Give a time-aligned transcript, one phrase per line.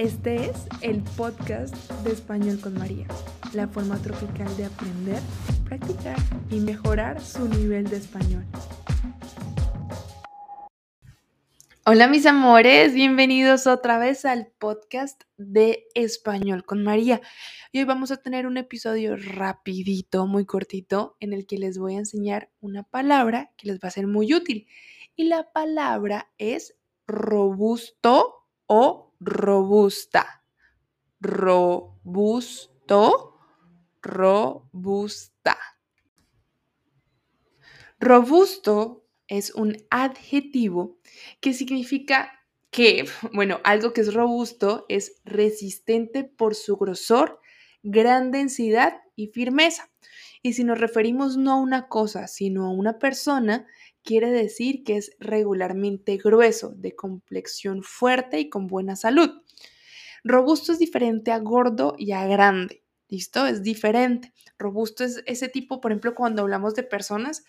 [0.00, 1.74] Este es el podcast
[2.04, 3.06] de Español con María,
[3.52, 5.20] la forma tropical de aprender,
[5.66, 6.16] practicar
[6.50, 8.46] y mejorar su nivel de español.
[11.84, 17.20] Hola mis amores, bienvenidos otra vez al podcast de Español con María.
[17.70, 21.96] Y hoy vamos a tener un episodio rapidito, muy cortito, en el que les voy
[21.96, 24.66] a enseñar una palabra que les va a ser muy útil.
[25.14, 26.74] Y la palabra es
[27.06, 30.42] robusto o robusta.
[31.20, 32.70] Robusto,
[34.02, 35.58] robusta.
[38.00, 40.98] Robusto es un adjetivo
[41.40, 42.32] que significa
[42.70, 47.40] que, bueno, algo que es robusto es resistente por su grosor,
[47.82, 49.90] gran densidad y firmeza.
[50.42, 53.66] Y si nos referimos no a una cosa, sino a una persona,
[54.04, 59.30] quiere decir que es regularmente grueso, de complexión fuerte y con buena salud.
[60.24, 62.84] Robusto es diferente a gordo y a grande.
[63.08, 63.46] ¿Listo?
[63.46, 64.32] Es diferente.
[64.58, 67.44] Robusto es ese tipo, por ejemplo, cuando hablamos de personas,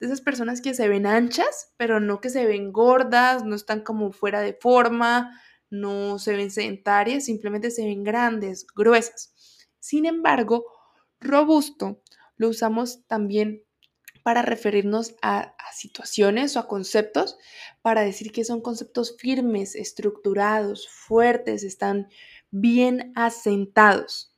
[0.00, 3.82] de esas personas que se ven anchas, pero no que se ven gordas, no están
[3.82, 5.40] como fuera de forma,
[5.70, 9.34] no se ven sedentarias, simplemente se ven grandes, gruesas.
[9.78, 10.64] Sin embargo,
[11.20, 12.02] robusto
[12.36, 13.62] lo usamos también
[14.28, 17.38] para referirnos a, situaciones o a conceptos,
[17.80, 22.08] para decir que son conceptos firmes, estructurados, fuertes, están
[22.50, 24.36] bien asentados.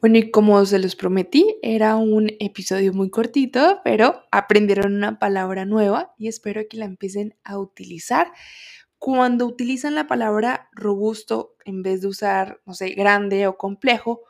[0.00, 5.64] Bueno, y como se los prometí, era un episodio muy cortito, pero aprendieron una palabra
[5.64, 8.30] nueva y espero que la empiecen a utilizar
[9.04, 14.22] cuando utilizan la palabra robusto en vez de usar, no sé, grande o complejo,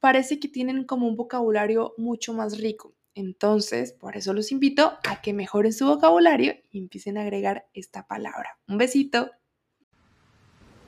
[0.00, 2.96] parece que tienen como un vocabulario mucho más rico.
[3.14, 8.08] Entonces, por eso los invito a que mejoren su vocabulario y empiecen a agregar esta
[8.08, 8.58] palabra.
[8.66, 9.30] Un besito.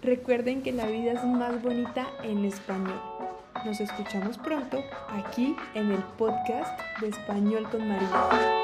[0.03, 3.01] Recuerden que la vida es más bonita en español.
[3.64, 8.60] Nos escuchamos pronto aquí en el podcast de Español con María.